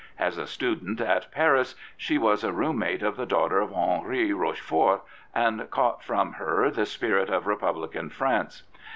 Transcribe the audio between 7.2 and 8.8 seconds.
of Republican France.